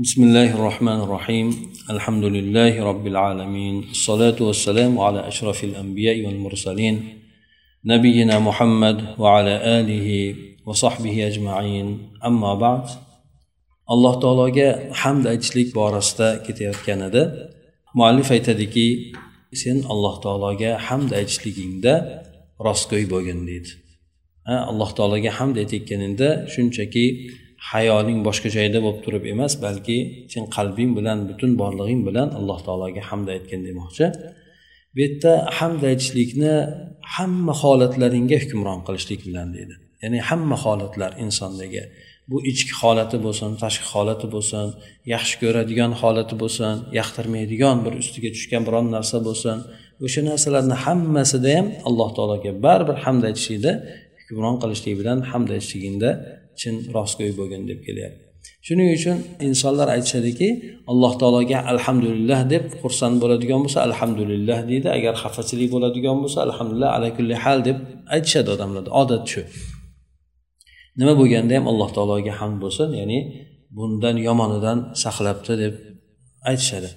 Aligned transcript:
بسم 0.00 0.22
الله 0.22 0.54
الرحمن 0.54 1.00
الرحيم 1.00 1.72
الحمد 1.90 2.24
لله 2.24 2.84
رب 2.84 3.06
العالمين 3.06 3.84
الصلاة 3.90 4.42
والسلام 4.42 4.98
على 4.98 5.28
أشرف 5.28 5.64
الأنبياء 5.64 6.26
والمرسلين 6.26 7.18
نبينا 7.84 8.38
محمد 8.38 9.18
وعلى 9.18 9.80
آله 9.80 10.34
وصحبه 10.66 11.26
أجمعين 11.26 11.98
أما 12.24 12.54
بعد 12.54 12.88
الله 13.90 14.20
تعالى 14.20 14.94
حمد 14.94 15.26
أجلك 15.26 15.74
بارستا 15.74 16.46
كتير 16.46 16.76
كندا 16.86 17.50
معلفة 17.94 18.36
تدكي 18.36 19.12
سن 19.52 19.78
الله 19.90 20.20
تعالى 20.20 20.78
حمد 20.78 21.14
أجلك 21.14 21.58
إندا 21.58 22.22
رسكوي 22.62 23.04
بوغنديد 23.04 23.66
الله 24.48 24.90
تعالى 24.90 25.30
حمد 25.30 25.58
أجلك 25.58 25.92
إندا 25.92 26.46
شنشكي 26.46 27.30
hayoling 27.70 28.20
boshqa 28.28 28.48
joyda 28.56 28.78
bo'lib 28.84 29.00
turib 29.06 29.24
emas 29.32 29.52
balki 29.64 29.98
sen 30.32 30.44
qalbing 30.56 30.90
bilan 30.98 31.18
butun 31.30 31.50
borlig'ing 31.62 32.02
bilan 32.08 32.28
alloh 32.38 32.58
taologa 32.66 33.02
hamd 33.10 33.28
aytgin 33.34 33.60
demoqchi. 33.68 34.06
Bu 34.94 34.98
yerda 35.04 35.32
hamd 35.58 35.82
aytishlikni 35.90 36.54
hamma 37.16 37.54
holatlaringga 37.62 38.36
hukmron 38.44 38.80
qilishlik 38.86 39.20
bilan 39.28 39.48
deydi. 39.56 39.74
Ya'ni 40.02 40.18
hamma 40.28 40.56
holatlar 40.64 41.10
insondagi 41.24 41.82
bu 42.30 42.36
ichki 42.50 42.74
holati 42.82 43.16
bo'lsin 43.26 43.50
tashqi 43.62 43.86
holati 43.94 44.26
bo'lsin 44.34 44.66
yaxshi 45.14 45.34
ko'radigan 45.42 45.92
holati 46.00 46.34
bo'lsin 46.42 46.74
yoqtirmaydigan 46.98 47.76
bir 47.84 47.92
ustiga 48.02 48.30
tushgan 48.36 48.62
biron 48.68 48.86
narsa 48.96 49.18
bo'lsin 49.28 49.56
o'sha 50.06 50.20
narsalarni 50.30 50.76
hammasida 50.84 51.50
ham 51.56 51.66
alloh 51.88 52.10
taologa 52.16 52.52
baribir 52.66 52.96
hamd 53.04 53.22
aytishlikda 53.28 53.72
hukmron 54.20 54.56
qilishlik 54.62 54.94
bilan 55.00 55.18
hamd 55.30 55.48
aytishligingda 55.56 56.10
chin 56.60 56.74
rostgo'y 56.96 57.32
bo'lgin 57.38 57.62
deb 57.70 57.80
kelyapti. 57.86 58.22
Shuning 58.66 58.88
uchun 58.98 59.16
insonlar 59.46 59.88
aytishadiki 59.96 60.48
alloh 60.90 61.12
taologa 61.20 61.58
alhamdulillah 61.72 62.40
deb 62.54 62.64
xursand 62.82 63.16
bo'ladigan 63.22 63.60
bo'lsa 63.64 63.78
alhamdulillah 63.88 64.58
deydi. 64.70 64.88
Agar 64.98 65.14
xafachilik 65.22 65.68
bo'ladigan 65.74 66.16
bo'lsa 66.22 66.38
alhamdulillah 66.46 66.90
ala 66.96 67.08
kulli 67.16 67.36
hal 67.44 67.58
deb 67.68 67.78
aytishadi 68.14 68.48
odamlarda 68.56 68.90
odat 69.02 69.24
shu. 69.32 69.42
Nima 71.00 71.14
bo'lganda 71.20 71.52
ham 71.58 71.64
alloh 71.72 71.88
taologa 71.96 72.32
hamd 72.40 72.58
bo'lsin 72.64 72.88
ya'ni 73.00 73.18
bundan 73.76 74.16
yomonidan 74.28 74.78
saqlabdi 75.02 75.54
deb 75.62 75.74
aytishadi. 76.50 76.90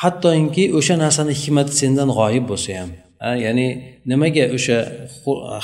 Hattoki 0.00 0.64
o'sha 0.78 0.94
narsani 1.04 1.32
hikmati 1.40 1.72
sendan 1.80 2.08
g'oyib 2.18 2.44
bo'lsa 2.50 2.70
ham. 2.80 2.90
Ya'ni 3.20 3.66
nimaga 4.10 4.44
o'sha 4.56 4.78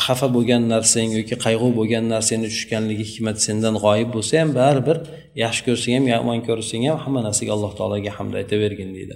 xafa 0.05 0.29
bo'lgan 0.37 0.63
narsang 0.75 1.11
yoki 1.19 1.37
qayg'u 1.45 1.69
bo'lgan 1.79 2.05
narsangni 2.15 2.49
tushganligi 2.55 3.05
hikmat 3.11 3.37
sendan 3.47 3.75
g'oyib 3.85 4.09
bo'lsa 4.17 4.33
ham 4.43 4.51
baribir 4.61 4.97
yaxshi 5.43 5.63
ko'rsang 5.69 5.95
ham 5.99 6.07
yomon 6.15 6.39
ko'rsang 6.49 6.83
ham 6.89 6.99
hamma 7.05 7.21
narsaga 7.29 7.51
alloh 7.57 7.73
taologa 7.79 8.11
hamd 8.19 8.33
aytavergin 8.41 8.91
deydi. 8.97 9.15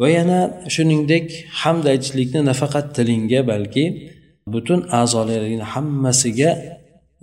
Va 0.00 0.08
yana 0.18 0.38
shuningdek 0.74 1.26
hamd 1.62 1.84
aytishlikni 1.92 2.40
nafaqat 2.50 2.86
tilingga 2.96 3.40
balki 3.52 3.84
butun 4.54 4.80
a'zolaringni 5.00 5.66
hammasiga 5.74 6.50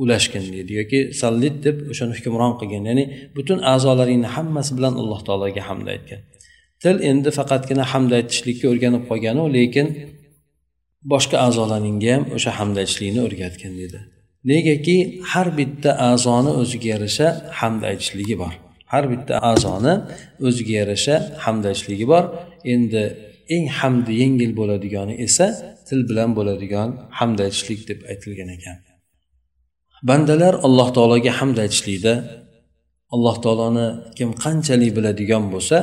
ulashgin 0.02 0.46
deydi 0.54 0.72
yoki 0.80 1.00
sallit 1.22 1.56
deb 1.66 1.78
o'shani 1.92 2.14
hukmron 2.18 2.54
qilgin. 2.60 2.84
Ya'ni 2.90 3.04
butun 3.38 3.60
a'zolaringni 3.74 4.30
hammasi 4.36 4.72
bilan 4.78 4.94
alloh 5.02 5.20
taologa 5.28 5.62
hamd 5.70 5.88
aytgan 5.96 6.22
til 6.84 6.96
endi 7.10 7.30
faqatgina 7.40 7.84
hamd 7.92 8.12
aytishlikka 8.20 8.66
o'rganib 8.72 9.04
qolganu 9.10 9.44
lekin 9.58 9.88
boshqa 11.14 11.38
a'zolaringga 11.48 12.10
ham 12.16 12.24
o'sha 12.36 12.52
hamd 12.60 12.76
aytishlikni 12.82 13.22
o'rgatgan 13.28 13.74
dedi. 13.82 14.00
Negaki 14.52 14.98
har 15.32 15.48
bitta 15.60 15.92
a'zoni 16.10 16.52
o'ziga 16.62 16.88
yarasha 16.94 17.28
hamd 17.60 17.82
aytishligi 17.90 18.36
bor. 18.42 18.54
Har 18.92 19.04
bitta 19.12 19.34
a'zoni 19.52 19.94
o'ziga 20.48 20.74
yarasha 20.82 21.16
hamd 21.46 21.64
aytishligi 21.70 22.06
bor. 22.14 22.24
Endi 22.74 23.04
eng 23.56 23.66
hamdi 23.80 24.12
yengil 24.22 24.52
bo'ladigani 24.60 25.14
esa 25.26 25.48
til 25.88 26.00
bilan 26.10 26.30
bo'ladigan 26.38 26.90
hamd 27.20 27.38
aytishlik 27.46 27.82
deb 27.90 28.00
aytilgan 28.12 28.50
ekan. 28.58 28.78
Bandalar 30.10 30.54
alloh 30.68 30.88
taologa 30.98 31.32
hamd 31.40 31.58
aytishlikda 31.66 32.14
alloh 33.16 33.36
taoloni 33.44 33.88
kim 34.18 34.30
qanchalik 34.44 34.92
biladigan 34.98 35.44
bo'lsa 35.54 35.78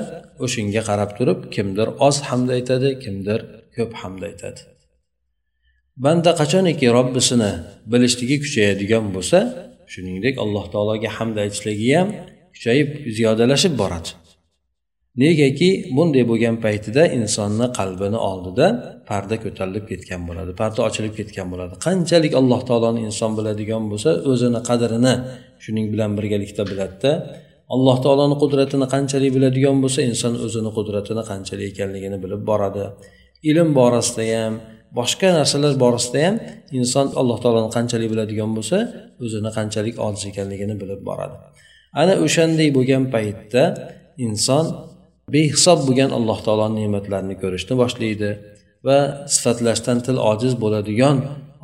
o'shanga 0.44 0.82
qarab 0.88 1.10
turib 1.18 1.40
kimdir 1.54 1.88
oz 2.06 2.16
hamd 2.28 2.48
aytadi 2.56 2.88
kimdir 3.04 3.40
ko'p 3.76 3.92
hamd 4.00 4.22
aytadi. 4.30 4.60
Banda 6.04 6.30
qachoniki 6.40 6.86
robbisini 6.96 7.52
bilishligi 7.92 8.36
kuchayadigan 8.44 9.06
bo'lsa 9.16 9.38
shuningdek 9.92 10.34
alloh 10.44 10.64
taologa 10.74 11.10
hamd 11.18 11.36
aytishligi 11.44 11.88
ham 11.98 12.08
kuchayib 12.54 12.88
ziyodalashib 13.16 13.74
boradi. 13.82 14.10
Negaki 15.22 15.70
bunday 15.96 16.24
bo'lgan 16.30 16.56
paytida 16.64 17.02
insonni 17.18 17.66
qalbini 17.78 18.18
oldida 18.30 18.66
parda 19.10 19.36
ko'tarilib 19.44 19.84
ketgan 19.90 20.22
bo'ladi 20.28 20.50
parda 20.60 20.80
ochilib 20.88 21.14
ketgan 21.18 21.46
bo'ladi. 21.52 21.74
Qanchalik 21.86 22.32
alloh 22.40 22.60
taoloni 22.68 23.00
inson 23.08 23.30
biladigan 23.38 23.84
bo'lsa 23.90 24.10
o'zini 24.30 24.60
qadrini 24.68 25.14
shuning 25.64 25.86
bilan 25.92 26.10
birgalikda 26.18 26.62
biladida 26.70 27.12
alloh 27.74 27.96
taoloni 28.04 28.36
qudratini 28.42 28.86
qanchalik 28.94 29.30
biladigan 29.36 29.76
bo'lsa 29.84 30.00
inson 30.10 30.32
o'zini 30.46 30.70
qudratini 30.76 31.22
qanchalik 31.30 31.66
ekanligini 31.72 32.18
bilib 32.24 32.42
boradi. 32.50 32.84
Ilm 33.50 33.68
borasida 33.78 34.24
ham 34.34 34.54
boshqa 34.98 35.28
narsalar 35.38 35.72
borasida 35.84 36.18
ham 36.26 36.34
inson 36.78 37.06
alloh 37.20 37.38
taoloni 37.44 37.70
qanchalik 37.76 38.08
biladigan 38.12 38.50
bo'lsa 38.56 38.78
o'zini 39.24 39.50
qanchalik 39.58 39.94
ojiz 40.06 40.24
ekanligini 40.30 40.74
bilib 40.82 41.00
boradi. 41.08 41.36
Ana 42.00 42.14
o'shanday 42.24 42.68
bo'lgan 42.76 43.04
paytda 43.14 43.62
inson 44.26 44.64
behisob 45.34 45.78
bo'lgan 45.88 46.10
alloh 46.18 46.38
taoloni 46.46 46.76
ne'matlarini 46.82 47.36
ko'rishni 47.42 47.74
boshlaydi 47.82 48.30
va 48.86 48.98
sifatlashdan 49.34 49.98
til 50.06 50.16
ojiz 50.32 50.52
bo'ladigan 50.62 51.16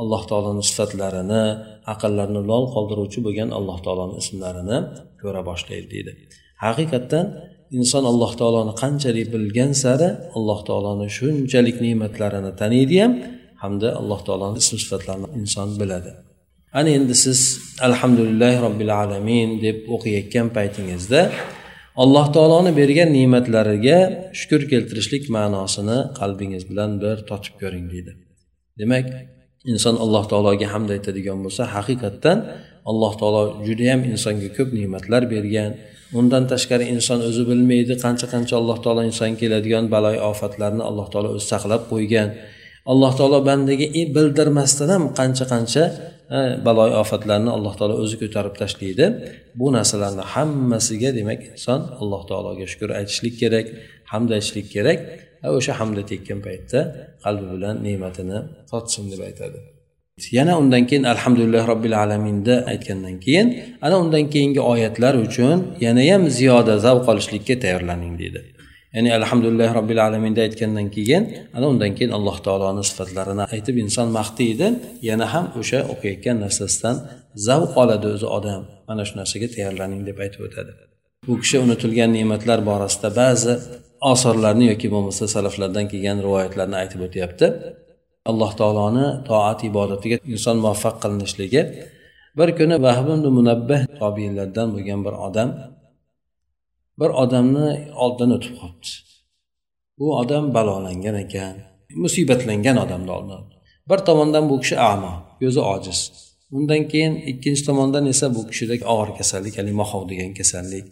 alloh 0.03 0.23
taoloni 0.31 0.63
sifatlarini 0.71 1.45
aqllarni 1.93 2.43
lol 2.51 2.65
qoldiruvchi 2.75 3.19
bo'lgan 3.27 3.51
alloh 3.59 3.79
taoloni 3.87 4.15
ismlarini 4.23 4.79
ko'ra 5.23 5.41
boshlaydi 5.51 5.87
deydi. 5.95 6.13
Haqiqatdan 6.65 7.27
inson 7.79 8.05
alloh 8.13 8.33
taoloni 8.41 8.73
qanchalik 8.83 9.27
bilgan 9.35 9.73
sari 9.83 10.09
alloh 10.37 10.61
taoloni 10.69 11.07
shunchalik 11.19 11.77
ne'matlarini 11.87 12.53
taniydi 12.61 12.97
ham 13.03 13.13
hamda 13.63 13.89
alloh 14.01 14.21
taoloni 14.27 14.57
ism 14.63 14.77
sifatlarini 14.85 15.29
inson 15.41 15.69
biladi. 15.81 16.11
Ana 16.79 16.91
endi 16.99 17.15
siz 17.25 17.41
alhamdulillahi 17.89 18.59
robbil 18.67 18.93
alamin 19.03 19.49
deb 19.67 19.77
o'qiyotgan 19.95 20.47
paytingizda 20.57 21.21
alloh 22.03 22.27
taoloni 22.35 22.73
bergan 22.81 23.09
ne'matlariga 23.17 23.99
shukur 24.41 24.63
keltirishlik 24.73 25.25
ma'nosini 25.37 25.99
qalbingiz 26.21 26.63
bilan 26.71 26.91
bir 27.03 27.17
totib 27.29 27.55
ko'ring 27.63 27.87
deydi. 27.93 28.13
Demak 28.81 29.07
inson 29.73 29.95
alloh 30.05 30.25
taologa 30.33 30.67
hamd 30.75 30.89
aytadigan 30.97 31.39
bo'lsa 31.45 31.63
haqiqatdan 31.77 32.39
alloh 32.91 33.13
taolo 33.21 33.43
judayam 33.67 34.01
insonga 34.13 34.49
ko'p 34.57 34.69
ne'matlar 34.79 35.23
bergan. 35.35 35.71
Undan 36.19 36.45
tashqari 36.53 36.85
inson 36.95 37.19
o'zi 37.29 37.43
bilmaydi 37.51 37.95
qancha 38.05 38.27
qancha 38.35 38.55
alloh 38.61 38.79
taolo 38.85 39.03
insonga 39.11 39.37
keladigan 39.43 39.85
baloy 39.95 40.17
ofatlarni 40.31 40.83
alloh 40.91 41.07
taolo 41.13 41.29
o'zi 41.37 41.47
saqlab 41.53 41.83
qo'ygan. 41.93 42.29
Alloh 42.93 43.13
taolo 43.19 43.39
bandaga 43.49 43.87
bildirmasdan 44.17 44.89
ham 44.95 45.05
qancha 45.19 45.45
qancha 45.53 45.85
baloy 46.67 46.91
ofatlarni 47.03 47.51
alloh 47.57 47.75
taolo 47.79 47.95
o'zi 48.05 48.17
ko'tarib 48.23 48.55
tashlaydi. 48.63 49.05
Bu 49.59 49.67
narsalarni 49.77 50.25
hammasiga 50.35 51.11
demak 51.19 51.41
inson 51.51 51.81
alloh 52.01 52.23
taologa 52.31 52.65
shukur 52.73 52.91
aytishlik 52.99 53.35
kerak 53.43 53.67
hamd 54.13 54.29
aytishlik 54.37 54.67
kerak. 54.75 54.99
O'sha 55.59 55.73
hamda 55.81 56.03
tekkan 56.11 56.39
paytda 56.47 56.81
qalbi 57.25 57.47
bilan 57.55 57.75
ne'matini 57.87 58.39
totsin 58.71 59.05
deb 59.13 59.21
aytadi. 59.29 59.59
Yana 60.39 60.53
undan 60.63 60.83
keyin 60.89 61.05
alhamdulillah 61.13 61.63
robbil 61.73 61.95
alaminda 62.03 62.55
aytgandan 62.73 63.17
keyin 63.25 63.49
ana 63.87 63.97
undan 64.03 64.25
keyingi 64.33 64.61
oyatlar 64.73 65.15
uchun 65.27 65.57
yanayam 65.87 66.23
ziyoda 66.39 66.75
zavq 66.87 67.05
olishlikka 67.13 67.55
tayyorlaning 67.65 68.15
deydi. 68.23 68.41
Ya'ni 68.95 69.11
alhamdulillah 69.19 69.69
robbil 69.79 70.01
alaminda 70.07 70.41
aytgandan 70.47 70.87
keyin 70.97 71.23
ana 71.57 71.67
undan 71.73 71.91
keyin 71.97 72.13
alloh 72.19 72.37
taoloni 72.47 72.83
sifatlarini 72.91 73.45
aytib 73.55 73.77
inson 73.85 74.09
maqtaydi 74.19 74.67
yana 75.09 75.27
ham 75.35 75.47
o'sha 75.61 75.81
o'qiyotgan 75.93 76.37
narsasidan 76.45 76.97
zavq 77.47 77.73
oladi 77.83 78.07
o'zi 78.15 78.27
odam. 78.39 78.63
Mana 78.89 79.03
shu 79.09 79.15
narsaga 79.21 79.47
tayyorlaning 79.55 80.01
deb 80.09 80.19
aytib 80.25 80.41
o'tadi. 80.47 80.73
Bu 81.27 81.35
kishi 81.43 81.57
unutilgan 81.65 82.11
ne'matlar 82.19 82.59
borasida 82.71 83.09
ba'zi 83.21 83.53
osorlarni 84.13 84.65
yoki 84.73 84.89
bo'lmasa 84.95 85.25
salaflardan 85.35 85.87
kelgan 85.93 86.19
rivoyatlarni 86.27 86.77
aytib 86.83 87.01
o'tyapti. 87.07 87.47
Alloh 88.31 88.51
taoloni 88.61 89.07
toat 89.29 89.61
ibodatiga 89.71 90.17
inson 90.35 90.57
muvaffaq 90.65 90.97
qilinishligi 91.03 91.63
bir 92.39 92.49
kuni 92.59 92.77
vahb 92.87 93.09
munabbah 93.39 93.81
tobiinlardan 94.01 94.69
bo'lgan 94.75 95.01
bir 95.07 95.15
odam 95.27 95.49
bir 97.01 97.11
odamni 97.23 97.69
oldidan 98.03 98.31
o'tib 98.37 98.55
qolibdi. 98.61 98.91
Bu 99.99 100.07
odam 100.21 100.45
balolangan 100.57 101.17
ekan 101.25 101.57
musibatlangan 102.05 102.77
odamni 102.85 103.11
oldidan 103.17 103.45
bir 103.91 103.99
tomondan 104.09 104.45
bu 104.51 104.61
kishi 104.63 104.77
amo 104.93 105.13
ko'zi 105.41 105.61
ojiz. 105.75 106.01
Undan 106.57 106.83
keyin 106.93 107.15
ikkinchi 107.31 107.63
tomondan 107.69 108.07
esa 108.13 108.27
bu 108.35 108.41
kishida 108.51 108.75
og'ir 108.93 109.11
kasallik 109.19 109.55
haligi 109.59 109.77
mahov 109.83 110.03
degan 110.11 110.31
kasallik 110.39 110.87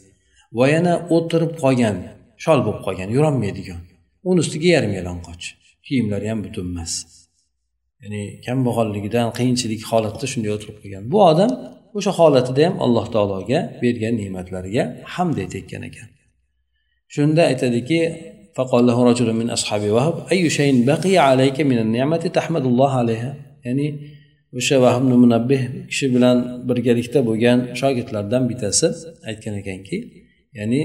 va 0.59 0.65
yana 0.75 0.95
o'tirib 1.17 1.53
qolgan 1.63 1.97
shol 2.45 2.61
bo'lib 2.67 2.81
qolgan 2.87 3.09
yurolmaydigan 3.17 3.83
uni 4.29 4.39
ustiga 4.45 4.69
yarim 4.77 4.93
yalang'och 4.99 5.45
kiyimlari 5.87 6.27
ham 6.31 6.41
butun 6.47 6.67
emas 6.73 6.93
ya'ni 8.03 8.23
kambag'alligidan 8.47 9.29
qiyinchilik 9.39 9.83
holatda 9.91 10.27
shunday 10.33 10.51
o'tirib 10.57 10.77
qolgan. 10.83 11.05
Bu 11.13 11.19
odam 11.31 11.51
o'sha 11.98 12.12
holatida 12.20 12.62
ham 12.68 12.76
alloh 12.86 13.06
taologa 13.16 13.60
bergan 13.84 14.14
ne'matlariga 14.22 14.84
hamd 15.16 15.36
aytayotgan 15.44 15.82
ekan 15.90 16.10
shunda 17.16 17.42
aytadiki 17.52 18.02
فقال 18.58 18.84
له 18.90 18.98
رجل 19.10 19.30
من 19.40 19.48
أصحاب 19.58 19.84
وهب 19.96 20.16
أي 20.34 20.44
شيء 20.58 20.72
بقي 20.92 21.16
عليك 21.30 21.58
من 21.72 21.78
النعمة 21.86 22.24
تحمد 22.38 22.66
الله 22.72 22.92
عليها 23.02 23.32
يعني 23.66 23.88
o'sha 24.60 24.78
vahb 24.86 25.04
munabbih 25.24 25.62
kishi 25.92 26.08
bilan 26.16 26.38
birgalikda 26.70 27.20
bo'lgan 27.30 27.60
shogirdlardan 27.80 28.44
bittasi 28.50 28.88
aytgan 29.30 29.54
ekanki 29.62 29.98
ya'ni 30.58 30.82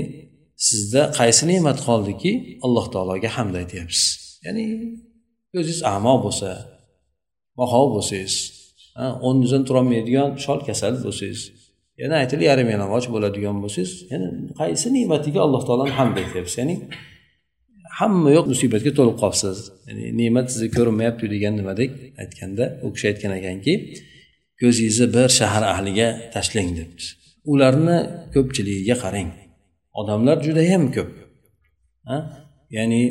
sizda 0.67 1.03
qaysi 1.19 1.43
ne'mat 1.51 1.79
qoldiki 1.89 2.33
alloh 2.67 2.87
taologa 2.95 3.29
hamd 3.37 3.55
aytyapsiz 3.63 4.05
ya'ni 4.47 4.65
ko'zingiz 5.53 5.81
amo 5.95 6.15
bo'lsa 6.25 6.51
moxov 7.59 7.87
bo'lsangiz 7.95 8.35
o'rningizdan 9.26 9.64
turolmaydigan 9.68 10.30
shol 10.46 10.60
kasal 10.68 10.94
bo'lsangiz 11.06 11.42
yana 12.02 12.16
aytili 12.22 12.44
yarim 12.50 12.70
yalang'och 12.74 13.08
bo'ladigan 13.16 13.58
bo'lsangiz 13.64 13.92
yana 14.12 14.28
qaysi 14.60 14.88
ne'matiga 14.98 15.40
alloh 15.46 15.62
taoloni 15.68 15.94
hamd 16.00 16.16
aytyapsiz? 16.24 16.58
Ya'ni 16.62 16.76
hamma 18.00 18.30
yoq 18.38 18.46
musibatga 18.54 18.92
to'lib 18.98 19.18
qolibsiz. 19.24 19.58
Ya'ni 19.88 20.06
ne'mat 20.20 20.46
sizga 20.54 20.70
ko'rinmayapti 20.78 21.26
degan 21.34 21.54
nimadek 21.60 21.92
aytganda 22.24 22.66
u 22.86 22.88
kishi 22.96 23.06
aytgan 23.12 23.34
ekanki 23.40 23.74
ko'zingizni 24.62 25.08
bir 25.16 25.30
shahar 25.40 25.64
ahliga 25.74 26.08
tashlang 26.36 26.70
debdi 26.80 27.06
ularni 27.52 27.98
ko'pchiligiga 28.34 28.96
qarang. 29.04 29.30
Odamlar 30.00 30.38
judayam 30.48 30.84
ko'p. 30.96 31.12
Ya'ni 32.78 33.02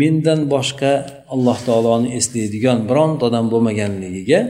mendan 0.00 0.40
boshqa 0.54 0.92
alloh 1.34 1.58
taoloni 1.68 2.08
eslaydigan 2.18 2.78
bironta 2.90 3.22
odam 3.28 3.46
bo'lmaganligiga 3.52 4.40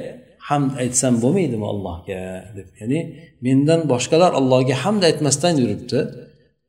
hamd 0.48 0.72
aytsam 0.82 1.14
bo'lmaydimi 1.24 1.66
allohga? 1.72 2.20
deb. 2.56 2.68
Ya'ni 2.80 3.00
mendan 3.46 3.80
boshqalar 3.92 4.32
allohga 4.40 4.76
hamd 4.84 5.02
aytmasdan 5.08 5.54
yuribdi. 5.62 6.00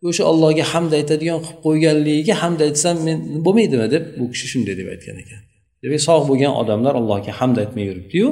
O'sha 0.10 0.24
allohga 0.32 0.66
hamd 0.74 0.92
aytadigan 1.00 1.40
qilib 1.46 1.60
qo'yganligiga 1.66 2.36
hamd 2.44 2.60
aytsam 2.68 2.96
men 3.08 3.18
bo'lmaydimi 3.46 3.88
deb 3.96 4.04
bu 4.20 4.26
kishi 4.34 4.46
shunday 4.54 4.76
deb 4.80 4.88
aytgan 4.94 5.18
ekan. 5.24 5.42
Demak 5.84 6.02
sog' 6.08 6.24
bo'lgan 6.30 6.54
odamlar 6.62 6.94
allohga 7.02 7.32
hamd 7.40 7.58
aytmay 7.64 7.86
yuribdiyu 7.90 8.28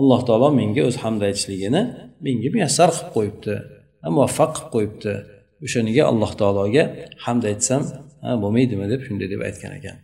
alloh 0.00 0.20
taolo 0.28 0.48
menga 0.60 0.82
o'zi 0.88 0.98
hamd 1.04 1.20
aytishligini 1.28 1.82
menga 2.26 2.48
muyassar 2.54 2.88
qilib 2.96 3.10
qo'yibdi 3.16 3.54
muvaffaq 4.16 4.52
qilib 4.56 4.70
qo'yibdi. 4.74 5.12
O'shaniga 5.64 6.02
alloh 6.10 6.32
taologa 6.40 6.84
hamd 7.24 7.44
aytsam 7.50 7.82
bo'lmaydimi 8.42 8.86
deb 8.92 9.00
shunday 9.06 9.28
deb 9.34 9.40
aytgan 9.48 9.72
ekan. 9.78 9.96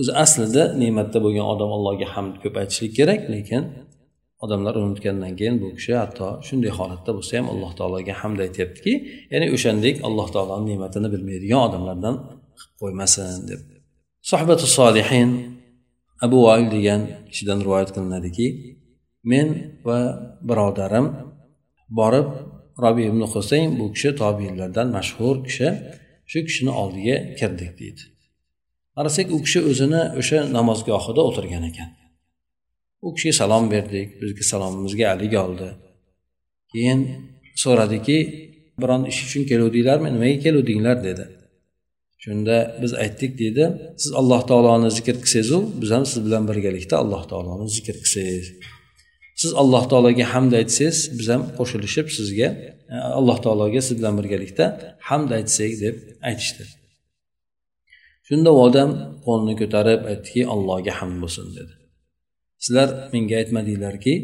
O'zi 0.00 0.12
aslida 0.24 0.62
ne'matda 0.82 1.18
bo'lgan 1.24 1.46
odam 1.54 1.70
allohga 1.76 2.06
hamd 2.14 2.34
ko'p 2.42 2.54
aytishlik 2.62 2.92
kerak 2.98 3.20
lekin 3.34 3.62
odamlar 4.44 4.74
unutgandan 4.82 5.32
keyin 5.38 5.56
bu 5.62 5.68
kishi 5.78 5.92
hatto 6.02 6.26
shunday 6.46 6.72
holatda 6.78 7.10
bo'lsa 7.16 7.32
ham 7.38 7.46
alloh 7.52 7.70
taologa 7.78 8.14
hamd 8.20 8.38
aytyaptiki 8.46 8.92
ya'ni 9.32 9.46
o'shandek 9.56 9.96
alloh 10.08 10.28
taoloni 10.34 10.66
ne'matini 10.72 11.08
bilmaydigan 11.14 11.60
odamlardan 11.68 12.14
qilib 12.58 12.74
qo'ymasin 12.80 13.40
deb. 13.50 13.60
Suhbati 14.30 14.66
solihin 14.78 15.30
abu 16.26 16.36
voil 16.46 16.66
degan 16.76 17.00
kishidan 17.30 17.58
rivoyat 17.64 17.90
qilinadiki 17.96 18.46
men 19.32 19.48
va 19.86 19.98
birodarim 20.48 21.06
borib 21.98 22.28
robi 22.84 23.02
ibn 23.10 23.22
husayn 23.32 23.68
bu 23.78 23.84
kishi 23.94 24.10
tobiinlardan 24.22 24.88
mashhur 24.96 25.36
kishi 25.46 25.68
shu 26.30 26.38
kishini 26.46 26.72
oldiga 26.82 27.16
kirdik 27.38 27.72
deydi. 27.80 28.02
Qarasak 28.96 29.26
u 29.36 29.38
kishi 29.44 29.60
o'zini 29.70 30.02
o'sha 30.20 30.38
namozgohida 30.56 31.22
o'tirgan 31.28 31.64
ekan. 31.70 31.88
U 33.06 33.08
kishiga 33.14 33.34
salom 33.42 33.64
berdik 33.74 34.08
bizga 34.22 34.44
salomimizga 34.52 35.06
haligi 35.12 35.38
oldi. 35.46 35.68
Keyin 36.72 37.00
so'radiki 37.62 38.18
biron 38.82 39.02
ish 39.10 39.20
uchun 39.26 39.42
keluvdinglarmi? 39.50 40.08
Nimaga 40.14 40.38
keluvdinglar? 40.46 40.96
dedi. 41.08 41.24
Shunda 42.22 42.56
biz 42.82 42.92
aytdik 43.04 43.32
deydi 43.40 43.64
siz 44.02 44.12
alloh 44.20 44.40
taoloni 44.50 44.88
zikr 44.98 45.16
qilsangizu 45.24 45.58
biz 45.80 45.90
ham 45.94 46.04
siz 46.12 46.20
bilan 46.26 46.44
birgalikda 46.50 46.94
alloh 47.02 47.22
taoloni 47.30 47.68
zikr 47.76 47.96
qilsangiz. 48.02 48.46
Siz 49.42 49.52
alloh 49.62 49.84
taologa 49.90 50.24
hamd 50.34 50.52
aytsangiz 50.60 50.98
biz 51.18 51.28
ham 51.32 51.42
qo'shilishib 51.58 52.06
sizga 52.16 52.48
e, 52.94 52.96
alloh 53.18 53.38
taologa 53.44 53.80
siz 53.86 53.94
bilan 54.00 54.14
birgalikda 54.20 54.64
hamd 55.08 55.30
aytsak 55.38 55.72
deb 55.84 55.96
aytishdi. 56.30 56.64
Shunda 58.28 58.50
u 58.56 58.58
odam 58.68 58.90
qo'lini 59.26 59.54
ko'tarib 59.60 60.00
aytdiki 60.10 60.42
allohga 60.54 60.92
hamd 61.00 61.16
bo'lsin 61.24 61.46
dedi. 61.58 61.72
Sizlar 62.64 62.88
menga 63.12 63.34
aytmadinglarki 63.42 64.14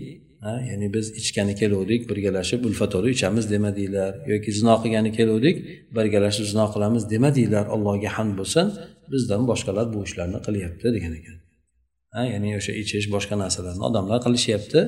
ya'ni 0.71 0.89
biz 0.95 1.07
ichgani 1.21 1.55
keluvdik 1.61 2.01
birgalashib 2.11 2.61
ulfatoli 2.69 3.09
ichamiz 3.17 3.45
demadinglar 3.55 4.13
yoki 4.33 4.51
zino 4.59 4.75
qilgani 4.83 5.11
keluvdik 5.19 5.57
birgalashib 5.97 6.47
zino 6.53 6.67
qilamiz 6.75 7.03
demadinglar 7.15 7.65
allohga 7.75 8.11
hamd 8.17 8.35
bo'lsin 8.41 8.67
bizdan 9.13 9.43
boshqalar 9.51 9.87
bu 9.95 9.99
ishlarni 10.09 10.39
qilyapti 10.47 10.87
degan 10.97 11.13
ekan. 11.21 11.37
Ya'ni 12.33 12.51
o'sha 12.59 12.73
ichish 12.83 13.07
boshqa 13.15 13.35
narsalarni 13.43 13.83
odamlar 13.89 14.19
qilishyapti 14.27 14.81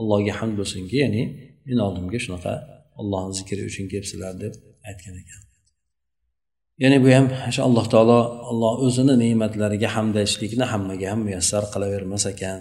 allohga 0.00 0.32
hamd 0.40 0.54
bo'lsinki 0.60 0.96
ya'ni 1.04 1.22
men 1.68 1.78
oldimga 1.86 2.18
shunaqa 2.24 2.54
ollohni 3.00 3.32
zikri 3.38 3.62
uchun 3.70 3.84
kelibsizlar 3.92 4.34
deb 4.44 4.52
aytgan 4.90 5.16
ekan. 5.22 5.40
Ya'ni 6.82 6.98
bu 7.04 7.08
ham 7.16 7.26
o'sha 7.48 7.62
alloh 7.68 7.86
taolo 7.94 8.18
alloh 8.50 8.72
o'zini 8.86 9.14
ne'matlariga 9.22 9.88
hamd 9.96 10.14
aytishlikni 10.22 10.66
hammaga 10.72 11.06
ham 11.12 11.20
muyassar 11.26 11.62
qilavermas 11.72 12.24
ekan. 12.32 12.60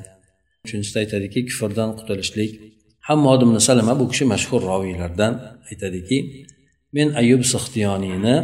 Uchinchisida 0.66 1.00
aytadiki 1.04 1.40
kufrdan 1.50 1.90
qutulishlik. 2.00 2.52
Hammod 3.08 3.40
ibn 3.46 3.56
salama 3.68 3.94
bu 4.02 4.06
kishi 4.12 4.26
mashhur 4.34 4.62
roviylardan 4.72 5.34
aytadiki 5.70 6.18
men 6.96 7.08
ayub 7.22 7.42
sixtiyoniyni 7.54 8.36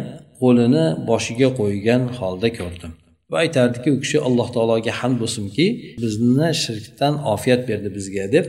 qo'lini 0.41 0.85
boshiga 1.09 1.49
qo'ygan 1.59 2.01
holda 2.19 2.49
ko'rdim. 2.59 2.91
Va 3.31 3.37
aytardiki 3.45 3.89
u 3.95 3.97
kishi 4.03 4.17
alloh 4.27 4.47
taologa 4.55 4.93
hamd 4.99 5.17
bo'lsinki 5.23 5.65
bizni 6.03 6.49
shirkdan 6.63 7.13
ofiyat 7.33 7.61
berdi 7.69 7.89
bizga 7.97 8.25
deb 8.35 8.45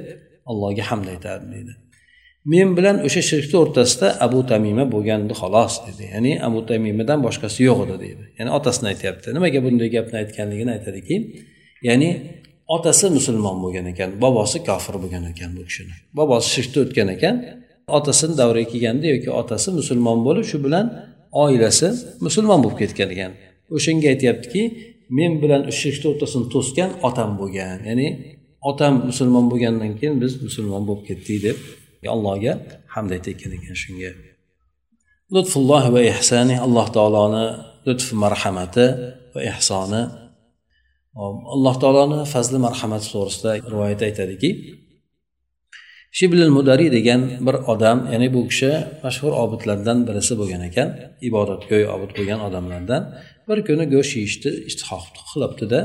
allohga 0.50 0.84
hamd 0.90 1.06
aytardi 1.14 1.48
deydi 1.54 1.72
men 2.52 2.68
bilan 2.76 2.96
o'sha 3.06 3.22
shirkni 3.30 3.56
o'rtasida 3.64 4.08
abu 4.26 4.40
tamima 4.50 4.84
bo'lgandi 4.94 5.34
xolos 5.40 5.74
dedi. 5.86 6.04
Ya'ni 6.14 6.32
abu 6.48 6.60
tamimadan 6.70 7.18
boshqasi 7.26 7.58
yo'q 7.68 7.78
edi 7.84 7.96
deydi 8.04 8.24
ya'ni 8.38 8.50
otasini 8.58 8.86
aytyapti. 8.92 9.26
Nimaga 9.36 9.58
bunday 9.66 9.88
gapni 9.96 10.16
aytganligini 10.22 10.70
aytadiki 10.76 11.16
ya'ni 11.88 12.10
otasi 12.76 13.06
musulmon 13.16 13.56
bo'lgan 13.64 13.86
ekan 13.92 14.10
bobosi 14.24 14.58
kofir 14.68 14.94
bo'lgan 15.02 15.24
ekan 15.32 15.50
bu 15.56 15.62
kishini. 15.68 15.94
Bobosi 16.18 16.48
shirkda 16.56 16.78
o'tgan 16.84 17.08
ekan 17.16 17.34
otasini 17.98 18.34
davriga 18.40 18.68
kelganda 18.72 19.06
yoki 19.14 19.30
otasi 19.40 19.68
musulmon 19.78 20.18
bo'lib 20.26 20.44
shu 20.50 20.58
bilan 20.66 20.86
oilasi 21.44 21.88
musulmon 22.26 22.58
bo'lib 22.64 22.78
ketgan 22.82 23.08
ekan. 23.14 23.32
O'shanga 23.76 24.06
aytyaptiki 24.14 24.62
men 25.18 25.32
bilan 25.42 25.62
shirkni 25.80 26.06
o'rtasini 26.12 26.46
to'sgan 26.54 26.90
otam 27.08 27.30
bo'lgan. 27.40 27.78
Ya'ni 27.90 28.08
otam 28.70 28.94
musulmon 29.08 29.44
bo'lgandan 29.50 29.92
keyin 29.98 30.14
biz 30.22 30.32
musulmon 30.46 30.82
bo'lib 30.88 31.04
ketdik 31.08 31.38
deb 31.46 31.58
allohga 32.14 32.52
hamd 32.94 33.10
aytayotgan 33.16 33.52
ekan 33.58 33.76
shunga. 33.82 34.10
Lutfulloh 35.34 35.84
va 35.94 36.00
ehsoni 36.12 36.56
alloh 36.66 36.86
taoloni 36.96 37.44
lutf 37.86 38.08
marhamati 38.22 38.86
va 39.34 39.40
ehsoni 39.52 40.02
alloh 41.54 41.74
taoloni 41.82 42.18
fazli 42.32 42.58
marhamati 42.66 43.06
to'g'risida 43.14 43.50
rivoyat 43.72 44.00
aytadiki 44.08 44.50
shiblil 46.18 46.50
mudariy 46.56 46.90
degan 46.96 47.20
bir 47.46 47.56
odam 47.72 47.98
ya'ni 48.12 48.28
bu 48.34 48.40
kishi 48.50 48.70
mashhur 49.04 49.32
obidlardan 49.44 49.98
birisi 50.08 50.34
bo'lgan 50.40 50.62
ekan 50.68 50.88
ibodatgo'y 51.28 51.84
obid 51.94 52.10
bo'lgan 52.18 52.40
odamlardan. 52.48 53.02
Bir 53.48 53.58
kuni 53.68 53.84
go'sht 53.94 54.12
yeyishni 54.18 54.50
ishtiho 54.70 54.98
qilibdida. 55.30 55.80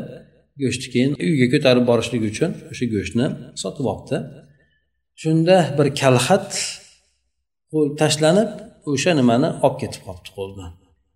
Go'shtni 0.62 0.88
keyin 0.94 1.12
uyga 1.28 1.48
ko'tarib 1.54 1.86
borishlik 1.92 2.24
uchun 2.32 2.51
o'sha 2.72 2.86
go'shtni 2.96 3.25
sotib 3.62 3.86
olibdi. 3.92 4.18
Shunda 5.22 5.58
bir 5.77 5.88
kalxat 6.01 6.50
tashlanib 8.01 8.51
o'sha 8.91 9.12
nimani 9.20 9.50
olib 9.65 9.77
ketib 9.82 10.01
qolibdi 10.08 10.32
qo'ldan. 10.38 10.72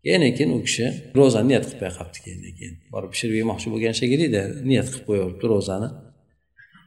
Keyin 0.05 0.23
keyin 0.37 0.51
u 0.57 0.59
kishi 0.67 0.85
ro'zani 1.17 1.47
niyat 1.51 1.63
qilib 1.67 1.79
qo'yaqolibdi 1.81 2.19
keyin 2.25 2.41
keyin. 2.59 2.75
Borib 2.93 3.09
pishirib 3.13 3.35
yemoqchi 3.41 3.67
bo'lgan 3.73 3.95
shekillida 4.01 4.41
niyat 4.69 4.87
qilib 4.91 5.05
qo'yapti 5.09 5.45
ro'zani. 5.53 5.89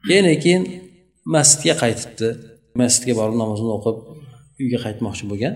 Keyin 0.09 0.27
keyin 0.45 0.63
masjidga 1.35 1.75
qaytibdi. 1.83 2.29
Masjidga 2.81 3.15
borib 3.21 3.37
namozini 3.43 3.73
o'qib 3.79 3.97
uyga 4.63 4.79
qaytmoqchi 4.87 5.25
bo'lgan. 5.31 5.55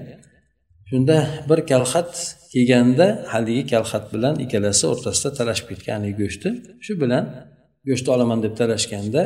Shunda 0.91 1.17
bir 1.51 1.61
kalxat 1.71 2.13
kelganda 2.53 3.07
haligi 3.33 3.65
kalxat 3.73 4.05
bilan 4.15 4.35
ikkalasi 4.45 4.85
o'rtasida 4.93 5.31
talashib 5.39 5.67
ketgan 5.71 5.95
haligi 5.99 6.17
go'shtni 6.23 6.51
shu 6.85 6.93
bilan 7.03 7.25
go'shtni 7.89 8.11
olaman 8.17 8.39
deb 8.45 8.55
talashganda 8.61 9.23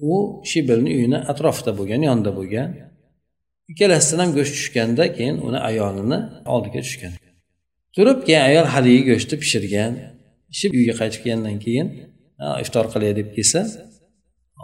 u 0.00 0.42
shibilni 0.50 0.90
uyini 0.98 1.18
atrofida 1.32 1.72
bo'lgan 1.78 2.02
yonida 2.08 2.32
bo'lgan. 2.38 2.70
Ikkalasidan 3.72 4.20
ham 4.22 4.30
go'sht 4.36 4.54
tushganda 4.58 5.04
keyin 5.16 5.36
uni 5.46 5.58
ayolini 5.70 6.18
oldiga 6.54 6.80
tushgan. 6.86 7.12
Turib 7.96 8.18
keyin 8.26 8.42
ayol 8.50 8.66
haligi 8.74 9.02
go'shtni 9.10 9.36
pishirgan. 9.42 9.92
Ishib 10.54 10.72
uyga 10.78 10.94
qaytib 11.00 11.20
kelgandan 11.24 11.58
keyin 11.66 11.88
iftor 12.64 12.84
qilay 12.92 13.12
deb 13.20 13.28
kelsa 13.36 13.60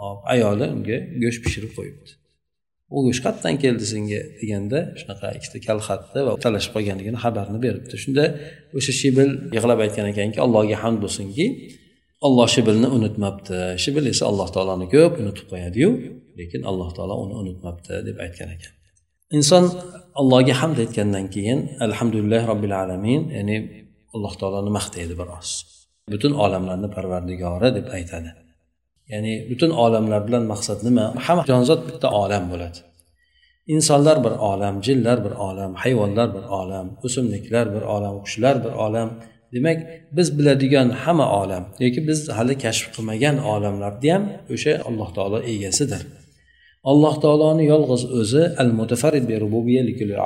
hop 0.01 0.19
ayoli 0.33 0.65
unga 0.75 0.97
go'sht 1.23 1.41
pishirib 1.45 1.71
qo'yibdi. 1.77 2.11
U 2.95 2.97
go'sht 3.05 3.21
qayerdan 3.25 3.55
keldi 3.63 3.85
senga? 3.93 4.21
deganda 4.41 4.79
shunaqa 4.99 5.27
ikkita 5.37 5.57
kalxatni 5.67 6.21
va 6.27 6.31
talashib 6.45 6.71
qolganligini 6.75 7.19
xabarini 7.25 7.59
beribdi. 7.65 7.95
Shunda 8.03 8.23
o'sha 8.77 8.93
shibil 9.01 9.29
yig'lab 9.55 9.79
aytgan 9.85 10.07
ekanki 10.13 10.39
allohga 10.45 10.77
hamd 10.83 10.99
bo'lsinki 11.03 11.45
olloh 12.21 12.47
shibilni 12.55 12.87
unutmabdi. 12.97 13.57
Shibil 13.83 14.05
esa 14.13 14.23
alloh 14.31 14.47
taoloni 14.55 14.87
ko'p 14.95 15.13
unutib 15.21 15.45
qo'yadiyu 15.51 15.89
lekin 16.39 16.61
alloh 16.69 16.89
taolo 16.97 17.15
uni 17.23 17.35
unutmabdi 17.41 17.93
deb 18.07 18.17
aytgan 18.25 18.49
ekan. 18.55 18.73
Inson 19.37 19.63
allohga 20.21 20.53
hamd 20.61 20.77
aytgandan 20.83 21.25
keyin 21.35 21.59
alhamdulillah 21.85 22.41
robbil 22.51 22.75
alamin 22.83 23.21
ya'ni 23.37 23.55
alloh 24.15 24.33
taoloni 24.41 24.71
maqtaydi 24.79 25.13
biroz 25.21 25.49
butun 26.13 26.33
olamlarni 26.45 26.89
parvardigori 26.95 27.69
deb 27.77 27.87
aytadi. 27.97 28.31
Ya'ni 29.13 29.33
butun 29.49 29.71
olamlar 29.83 30.21
bilan 30.27 30.43
maqsad 30.53 30.79
nima? 30.87 31.05
Hamma 31.25 31.43
jonzot 31.51 31.81
bitta 31.89 32.07
olam 32.23 32.43
bo'ladi. 32.51 32.79
Insonlar 33.75 34.17
bir 34.25 34.33
olam 34.51 34.75
jinlar 34.87 35.17
bir 35.25 35.33
olam 35.47 35.71
hayvonlar 35.83 36.27
bir 36.35 36.45
olam 36.59 36.87
o'simliklar 37.05 37.65
bir 37.75 37.83
olam 37.95 38.15
qushlar 38.23 38.55
bir 38.65 38.73
olam 38.85 39.09
demak 39.53 39.77
biz 40.17 40.27
biladigan 40.37 40.89
hamma 41.03 41.27
olam 41.41 41.63
yoki 41.83 41.99
biz 42.09 42.19
hali 42.37 42.55
kashf 42.63 42.85
qilmagan 42.95 43.35
olamlarni 43.53 44.09
ham 44.15 44.23
o'sha 44.53 44.73
alloh 44.87 45.09
taolo 45.17 45.39
egasidir. 45.53 46.01
Alloh 46.91 47.15
taoloni 47.23 47.63
yolg'iz 47.73 48.03
o'zi 48.19 48.43
al 48.61 48.71
mutafarid 48.79 49.25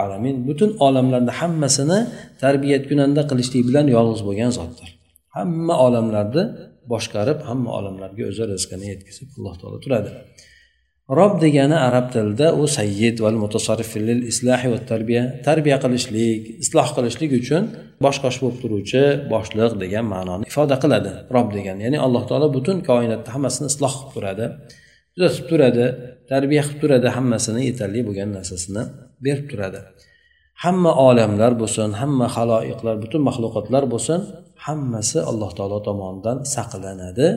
alamin 0.03 0.35
butun 0.47 0.69
olamlarni 0.87 1.31
hammasini 1.39 1.99
tarbiyat 2.43 2.83
kunanda 2.89 3.21
qilishlik 3.29 3.63
bilan 3.69 3.85
yolg'iz 3.95 4.21
bo'lgan 4.27 4.51
zotdir. 4.59 4.89
Hamma 5.37 5.75
olamlarni 5.85 6.43
boshqarib 6.91 7.39
hamma 7.49 7.69
olamlarga 7.79 8.23
o'zi 8.31 8.43
rizqini 8.53 8.85
yetkazib 8.93 9.27
alloh 9.37 9.55
taolo 9.61 9.77
turadi. 9.85 10.09
Rob 11.17 11.41
degani 11.41 11.77
arab 11.87 12.11
tilida 12.13 12.47
u 12.61 12.63
sayyid 12.77 13.15
val 13.23 13.37
mutasarrifil 13.43 14.09
islohi 14.31 14.67
va 14.73 14.79
tarbiya 14.91 15.23
tarbiya 15.47 15.77
qilishlik 15.83 16.41
isloh 16.63 16.89
qilishlik 16.95 17.31
uchun 17.41 17.63
bosh 18.05 18.17
qosh 18.23 18.37
bo'lib 18.41 18.57
turuvchi 18.63 19.01
boshliq 19.33 19.71
degan 19.83 20.05
ma'noni 20.13 20.43
ifoda 20.51 20.75
qiladi 20.83 21.11
rob 21.35 21.47
degani. 21.55 21.79
Ya'ni 21.85 21.97
alloh 22.05 22.23
taolo 22.29 22.47
butun 22.57 22.77
koinotni 22.89 23.29
hammasini 23.35 23.67
isloh 23.73 23.93
qilib 23.97 24.11
turadi 24.15 24.45
tuzatib 25.15 25.45
turadi 25.51 25.85
tarbiya 26.31 26.61
qilib 26.67 26.79
turadi 26.83 27.07
hammasini 27.17 27.61
yetarli 27.69 27.99
bo'lgan 28.07 28.29
narsasini 28.37 28.83
berib 29.25 29.45
turadi. 29.51 29.79
Hamma 30.63 30.91
olamlar 31.07 31.51
bo'lsin 31.61 31.89
hamma 32.01 32.27
haloyiqlar 32.35 32.95
butun 33.03 33.21
maxluqotlar 33.29 33.83
bo'lsin 33.93 34.19
hammasi 34.65 35.19
alloh 35.29 35.51
taolo 35.57 35.79
tomonidan 35.87 36.37
saqlanadi. 36.55 37.27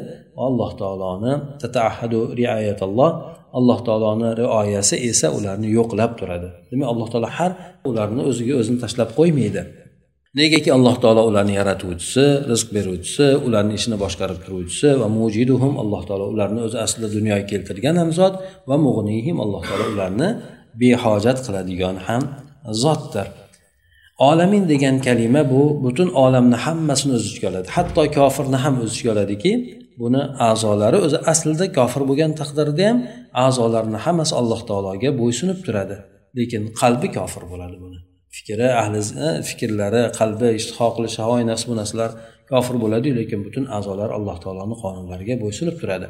Alloh 0.47 0.71
taoloni 0.81 1.33
tataahadu 1.63 2.21
rioyatalloh 2.41 3.11
alloh 3.59 3.79
taoloni 3.87 4.29
rioyasi 4.41 4.97
esa 5.11 5.29
ularni 5.39 5.69
yo'qlab 5.79 6.13
turadi. 6.21 6.49
Demak 6.71 6.89
alloh 6.93 7.09
taolo 7.13 7.29
har 7.39 7.53
ularni 7.91 8.23
o'ziga 8.31 8.55
o'zini 8.61 8.79
tashlab 8.85 9.11
qo'ymaydi. 9.19 9.63
Negaki 10.41 10.71
alloh 10.79 10.97
taolo 11.03 11.23
ularni 11.31 11.55
yaratuvchisi 11.61 12.25
rizq 12.51 12.69
beruvchisi 12.77 13.27
ularni 13.47 13.75
ishini 13.79 13.97
boshqarib 14.05 14.39
turuvchisi 14.45 14.89
va 15.01 15.09
mujiduhum 15.19 15.73
alloh 15.83 16.03
taolo 16.09 16.27
ularni 16.35 16.61
o'zi 16.67 16.79
aslida 16.87 17.09
dunyoga 17.17 17.45
keltirgan 17.53 17.97
ham 18.03 18.11
zot 18.21 18.35
va 18.69 18.77
mug'nihim 18.87 19.37
alloh 19.45 19.63
taolo 19.69 19.87
ularni 19.95 20.29
behojat 20.83 21.39
qiladigan 21.47 21.97
ham 22.07 22.23
zotdir. 22.85 23.27
Olamin 24.29 24.65
degan 24.73 24.97
kalima 25.07 25.43
bu 25.53 25.63
butun 25.85 26.09
olamni 26.25 26.59
hammasini 26.65 27.13
o'z 27.19 27.25
ichiga 27.31 27.49
oladi. 27.53 27.69
Hatto 27.77 28.03
kofirni 28.19 28.59
ham 28.65 28.75
o'z 28.83 28.91
ichiga 28.95 29.11
oladiki 29.15 29.53
buni 30.03 30.23
a'zolari 30.49 30.99
o'zi 31.07 31.19
aslida 31.33 31.67
kofir 31.79 32.03
bo'lgan 32.11 32.33
taqdirda 32.41 32.83
ham 32.89 32.99
a'zolarini 33.47 33.99
hammasi 34.05 34.35
alloh 34.41 34.61
taologa 34.69 35.11
bo'ysunib 35.21 35.59
turadi. 35.67 35.97
Lekin 36.39 36.63
qalbi 36.81 37.09
kofir 37.19 37.43
bo'ladi 37.53 37.77
buni. 37.85 37.99
Fikri 38.37 38.69
ahli 38.83 39.01
e, 39.27 39.29
fikrlari 39.49 40.03
qalbi 40.19 40.49
ishtiho 40.59 40.89
qilishi 40.97 41.19
havoyi 41.25 41.45
nafs 41.51 41.65
bu 41.71 41.75
narsalar 41.81 42.11
kofir 42.51 42.77
bo'ladiyu 42.85 43.15
lekin 43.21 43.41
butun 43.47 43.65
a'zolar 43.77 44.09
alloh 44.19 44.37
taoloni 44.45 44.77
qonunlariga 44.83 45.35
bo'ysunib 45.43 45.77
turadi. 45.81 46.07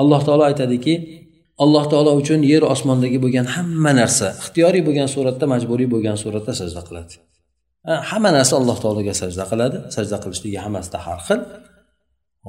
Alloh 0.00 0.20
taolo 0.26 0.44
aytadiki 0.50 0.94
alloh 1.64 1.84
taolo 1.92 2.12
uchun 2.20 2.40
yer 2.52 2.62
osmondagi 2.74 3.18
bo'lgan 3.24 3.46
hamma 3.54 3.92
narsa 4.00 4.26
ixtiyoriy 4.42 4.82
bo'lgan 4.88 5.08
suratda 5.14 5.44
majburiy 5.54 5.88
bo'lgan 5.94 6.16
suratda 6.22 6.52
sajda 6.60 6.82
qiladi. 6.88 7.14
Hamma 7.86 8.30
narsa 8.36 8.54
alloh 8.60 8.76
taologa 8.84 9.14
sajda 9.22 9.44
qiladi. 9.50 9.76
Sajda 9.96 10.16
qilishligi 10.24 10.58
hammasida 10.64 10.98
har 11.06 11.20
xil. 11.28 11.40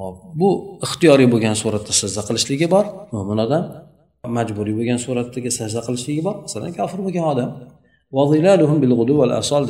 Hop 0.00 0.16
bu 0.40 0.48
ixtiyoriy 0.86 1.28
bo'lgan 1.34 1.54
suratda 1.62 1.92
sajda 2.02 2.22
qilishligi 2.28 2.66
bor 2.74 2.84
mo'min 3.14 3.38
odam. 3.46 3.64
Majburiy 4.36 4.74
bo'lgan 4.78 4.98
suratdagi 5.06 5.50
sajda 5.58 5.80
qilishligi 5.86 6.22
bor. 6.26 6.36
Masalan 6.46 6.70
kofir 6.78 7.00
bo'lgan 7.06 7.26
odam. 7.32 7.50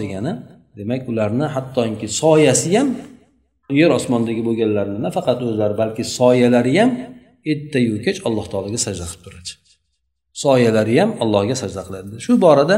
Degani 0.00 0.32
demak 0.78 1.02
ularni 1.10 1.46
hattoki 1.54 2.08
soyasi 2.22 2.70
ham 2.78 2.88
yer 3.80 3.90
osmondagi 3.98 4.42
bo'lganlarni 4.48 4.98
nafaqat 5.06 5.38
o'zlari 5.46 5.74
balki 5.82 6.04
soyalari 6.18 6.74
ham 6.80 6.90
ertayu 7.52 7.94
kech 8.06 8.18
alloh 8.28 8.46
taologa 8.52 8.78
sajda 8.86 9.04
qilib 9.10 9.22
turadi. 9.26 9.50
Soyalari 10.44 10.94
ham 11.00 11.10
allohga 11.24 11.54
sajda 11.62 11.82
qiladi. 11.88 12.08
Shu 12.24 12.32
borada 12.44 12.76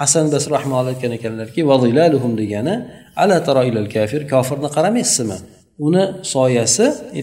hasan 0.00 0.26
basr 0.34 0.50
rahmonlar 0.56 0.86
aytgan 0.92 1.12
ekanlarki 1.18 1.60
degani 2.40 2.74
ala 3.22 3.36
kafir 3.96 4.22
kofirni 4.32 4.68
qaramaysizmi? 4.76 5.38
Uni 5.86 6.04
soyasi 6.34 6.86
e, 7.18 7.20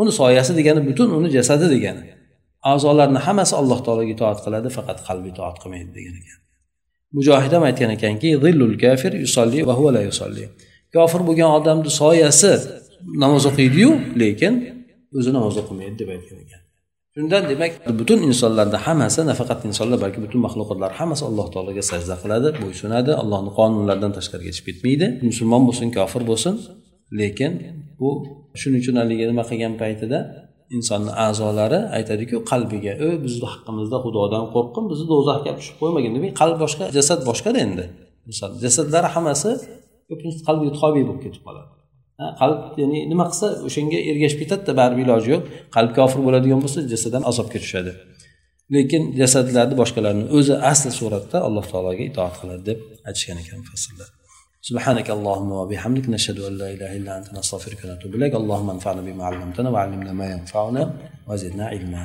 uni 0.00 0.12
soyasi 0.20 0.52
degani 0.58 0.80
butun 0.88 1.08
uni 1.18 1.28
jasadi 1.36 1.66
degani. 1.74 2.02
A'zolarni 2.72 3.20
hammasi 3.26 3.54
alloh 3.60 3.78
taologa 3.86 4.10
itoat 4.16 4.38
qiladi 4.44 4.68
faqat 4.76 4.98
qalbi 5.08 5.28
itoat 5.34 5.56
qilmaydi 5.62 5.90
degan 5.98 6.14
ekan. 6.20 6.38
Mujohid 7.16 7.52
ham 7.56 7.62
aytgan 7.68 7.90
ekanki 7.96 8.28
kafir 8.84 9.12
yusolli 9.24 9.60
va 9.68 9.74
huva 9.78 9.90
la 9.96 10.02
yusolli 10.08 10.44
kofir 10.94 11.20
bo'lgan 11.28 11.50
odamni 11.58 11.90
soyasi 12.02 12.52
namoz 13.22 13.44
o'qiydiyu 13.50 13.90
lekin 14.22 14.52
o'zi 15.18 15.30
namoz 15.36 15.54
o'qimaydi 15.62 15.96
deb 16.02 16.10
aytgan 16.16 16.38
ekan. 16.44 16.60
Shundan 17.16 17.44
demak 17.50 17.72
butun 18.00 18.20
insonlarda 18.30 18.78
hammasi 18.86 19.20
nafaqat 19.30 19.60
insonlar 19.68 19.98
balki 20.04 20.20
butun 20.24 20.40
maxluqotlar 20.46 20.90
hammasi 20.98 21.22
alloh 21.30 21.46
taologa 21.54 21.82
sajda 21.90 22.14
qiladi 22.22 22.48
bo'ysunadi. 22.62 23.10
Allohni 23.22 23.50
qonunlaridan 23.58 24.12
tashqariga 24.18 24.52
chiqib 24.56 24.66
ketmaydi. 24.68 25.06
Musulmon 25.28 25.62
bo'lsin 25.68 25.88
kofir 25.96 26.22
bo'lsin. 26.30 26.54
Lekin 27.20 27.52
bu 28.00 28.08
shuning 28.60 28.80
uchun 28.84 28.96
haligi 29.00 29.24
nima 29.30 29.44
qilgan 29.50 29.74
paytida 29.82 30.18
insonni 30.76 31.12
a'zolari 31.26 31.80
aytadiku 31.98 32.36
qalbiga 32.50 32.92
o 33.06 33.08
bizni 33.24 33.46
haqqimizda 33.52 33.96
xudodan 34.04 34.44
qo'rqqin 34.54 34.84
bizni 34.90 35.06
do'zaxga 35.12 35.52
tushib 35.58 35.76
qo'ymagin 35.82 36.12
demak 36.16 36.32
qalb 36.42 36.56
boshqa 36.64 36.84
jasad 36.96 37.20
boshqada 37.28 37.58
endi. 37.66 37.84
Misol 38.30 38.50
jasadlari 38.64 39.08
hammasi 39.14 39.50
ko'pincha 40.08 40.40
qalbi 40.48 40.66
hobiy 40.82 41.02
bo'lib 41.08 41.22
ketib 41.26 41.42
qoladi. 41.46 41.70
qalb 42.41 42.59
ya'ni 42.81 42.99
nima 43.11 43.23
qilsa 43.29 43.47
o'shanga 43.67 43.99
ergashib 44.11 44.39
ketadida 44.43 44.71
baribir 44.79 45.03
iloji 45.07 45.29
yo'q 45.35 45.43
qalb 45.75 45.91
kofir 45.97 46.19
bo'ladigan 46.27 46.59
bo'lsa 46.65 46.79
jasad 46.93 47.13
ham 47.17 47.23
azobga 47.31 47.57
tushadi 47.63 47.91
lekin 48.75 49.01
jasadlarni 49.21 49.75
boshqalarni 49.81 50.23
o'zi 50.37 50.53
asli 50.71 50.91
suratda 50.99 51.37
alloh 51.47 51.65
taologa 51.71 52.03
itoat 52.11 52.35
qiladi 52.41 52.63
deb 52.69 52.79
aytishgan 53.07 53.37
ekan 53.43 53.59
mufassirlar 53.65 54.09
سبحانك 54.69 55.07
اللهم 55.17 55.51
وبحمدك 55.59 56.05
نشهد 56.15 56.39
أن 56.47 56.53
لا 56.61 56.67
إله 56.75 56.91
إلا 56.97 57.11
أنت 57.17 57.27
نستغفرك 57.37 57.79
ونتوب 57.85 58.11
إليك 58.17 58.33
اللهم 58.41 58.69
انفعنا 58.75 59.01
بما 59.07 59.23
علمتنا 59.29 59.69
وعلمنا 59.73 60.11
ما 60.19 60.25
ينفعنا 60.35 60.83
وزدنا 61.27 61.65
علما 61.73 62.03